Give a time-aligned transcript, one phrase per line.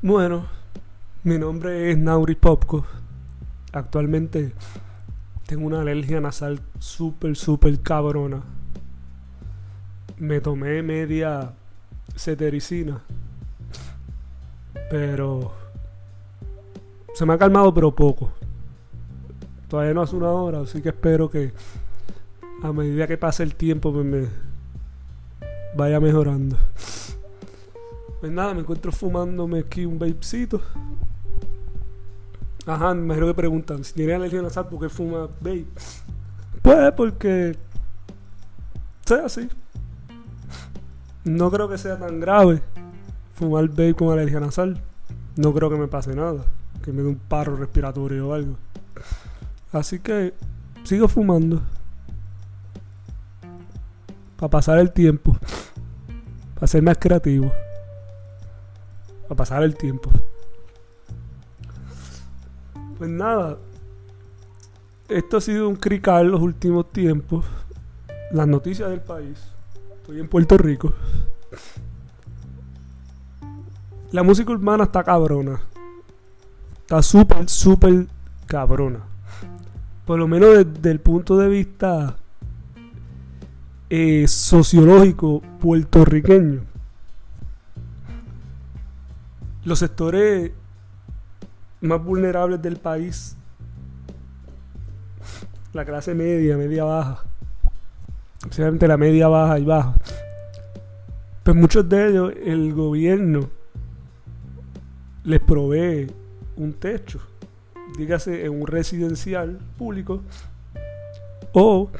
[0.00, 0.46] Bueno,
[1.24, 2.86] mi nombre es Nauri Popko.
[3.72, 4.52] Actualmente
[5.44, 8.44] tengo una alergia nasal súper, súper cabrona.
[10.18, 11.52] Me tomé media
[12.14, 13.00] cetericina.
[14.88, 15.52] Pero
[17.12, 18.30] se me ha calmado, pero poco.
[19.66, 21.52] Todavía no hace una hora, así que espero que
[22.62, 24.28] a medida que pase el tiempo pues me
[25.76, 26.56] vaya mejorando.
[28.20, 30.60] Pues nada, me encuentro fumándome aquí un vapecito.
[32.66, 35.66] Ajá, me imagino que preguntan, si tiene alergia nasal, ¿por qué fuma vape?
[36.60, 37.56] Pues porque
[39.06, 39.48] sea así.
[41.24, 42.60] No creo que sea tan grave
[43.34, 44.82] fumar vape con alergia nasal.
[45.36, 46.44] No creo que me pase nada,
[46.84, 48.56] que me dé un paro respiratorio o algo.
[49.72, 50.34] Así que
[50.82, 51.62] sigo fumando.
[54.36, 55.36] Para pasar el tiempo.
[56.54, 57.52] Para ser más creativo.
[59.28, 60.10] Para pasar el tiempo.
[62.96, 63.58] Pues nada.
[65.08, 67.44] Esto ha sido un crical los últimos tiempos.
[68.32, 69.38] Las noticias del país.
[70.00, 70.92] Estoy en Puerto Rico.
[74.10, 75.60] La música urbana está cabrona.
[76.80, 78.06] Está súper, súper
[78.46, 79.00] cabrona.
[80.06, 82.16] Por lo menos desde el punto de vista
[83.90, 86.67] eh, sociológico puertorriqueño.
[89.68, 90.50] Los sectores
[91.82, 93.36] más vulnerables del país,
[95.74, 97.24] la clase media, media baja,
[98.40, 99.94] especialmente la media baja y baja,
[101.42, 103.50] pues muchos de ellos el gobierno
[105.24, 106.10] les provee
[106.56, 107.20] un techo,
[107.98, 110.22] dígase en un residencial público
[111.52, 111.90] o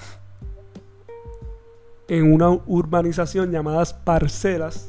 [2.08, 4.88] en una urbanización llamadas parcelas,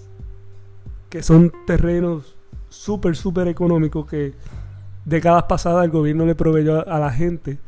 [1.10, 2.39] que son terrenos
[2.70, 4.34] súper, súper económicos que
[5.06, 7.60] décadas pasadas el gobierno le proveyó a la gente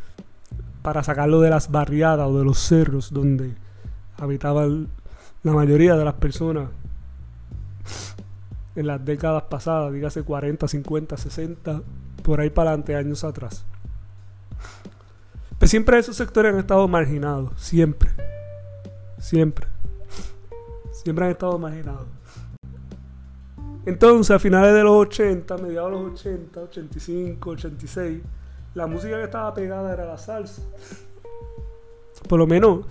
[0.82, 3.54] para sacarlo de las barriadas o de los cerros donde
[4.18, 4.88] habitaban
[5.44, 6.70] la mayoría de las personas
[8.76, 11.82] en las décadas pasadas, dígase 40, 50, 60,
[12.24, 13.66] por ahí para adelante, años atrás.
[15.60, 18.10] Pues siempre esos sectores han estado marginados, siempre.
[19.20, 19.68] Siempre.
[20.92, 22.08] Siempre han estado marginados.
[23.86, 28.22] Entonces, a finales de los 80, mediados de los 80, 85, 86,
[28.76, 30.62] la música que estaba pegada era la salsa.
[32.28, 32.86] Por lo menos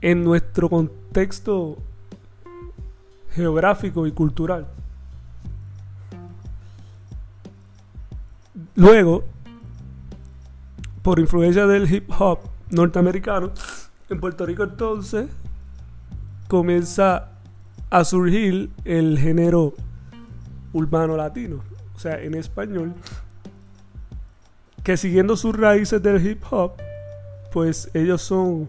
[0.00, 1.76] en nuestro contexto
[3.32, 4.66] geográfico y cultural.
[8.74, 9.24] Luego,
[11.02, 12.38] por influencia del hip hop
[12.70, 13.50] norteamericano,
[14.08, 15.28] en Puerto Rico entonces
[16.48, 17.37] comienza
[17.90, 19.74] a surgir el género
[20.72, 21.62] urbano latino,
[21.94, 22.94] o sea, en español,
[24.82, 26.72] que siguiendo sus raíces del hip hop,
[27.52, 28.68] pues ellos son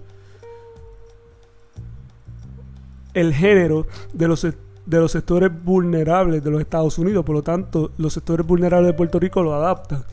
[3.14, 7.92] el género de los, de los sectores vulnerables de los Estados Unidos, por lo tanto,
[7.98, 10.04] los sectores vulnerables de Puerto Rico lo adaptan.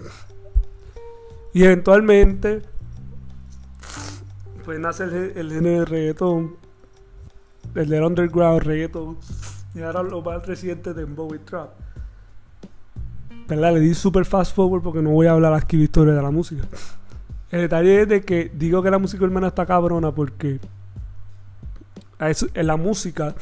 [1.52, 2.62] Y eventualmente,
[4.64, 6.56] pues nace el, el género de reggaetón,
[7.76, 9.18] el del underground reggaeton
[9.74, 11.70] y ahora lo más reciente de Bowie Trap.
[13.46, 13.74] ¿Verdad?
[13.74, 16.64] Le di super fast forward porque no voy a hablar aquí historia de la música.
[17.50, 20.58] El detalle es de que digo que la música hermana está cabrona porque
[22.18, 23.34] en la música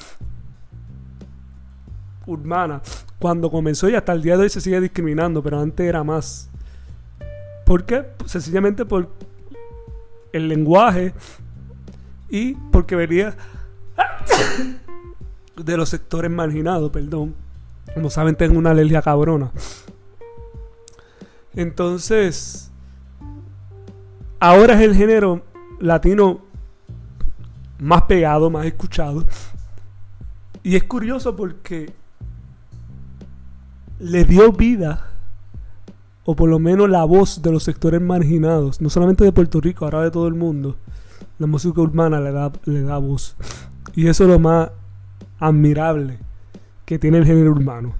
[2.27, 2.83] urbana,
[3.19, 6.51] cuando comenzó y hasta el día de hoy se sigue discriminando, pero antes era más.
[7.65, 8.05] ¿Por qué?
[8.27, 9.09] Sencillamente por
[10.33, 11.15] el lenguaje
[12.29, 13.37] y porque venía
[15.57, 17.35] de los sectores marginados, perdón.
[17.95, 19.51] Como saben, tengo una alergia cabrona.
[21.55, 22.71] Entonces,
[24.41, 25.43] ahora es el género
[25.81, 26.41] latino
[27.79, 29.25] más pegado, más escuchado.
[30.63, 31.93] Y es curioso porque
[33.99, 35.11] le dio vida,
[36.25, 39.85] o por lo menos la voz de los sectores marginados, no solamente de Puerto Rico,
[39.85, 40.77] ahora de todo el mundo.
[41.39, 43.37] La música urbana le da, le da voz.
[43.95, 44.71] Y eso es lo más
[45.39, 46.19] admirable
[46.85, 47.95] que tiene el género urbano.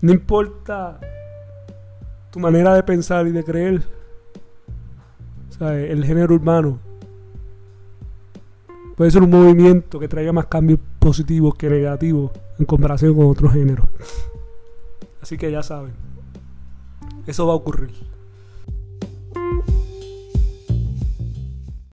[0.00, 1.00] No importa
[2.30, 3.82] tu manera de pensar y de creer.
[5.60, 6.78] el género urbano
[8.96, 13.52] puede ser un movimiento que traiga más cambios positivos que negativos en comparación con otros
[13.52, 13.88] géneros.
[15.22, 15.92] Así que ya saben,
[17.26, 17.90] eso va a ocurrir.